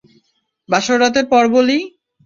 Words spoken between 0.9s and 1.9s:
রাতের পর বলি?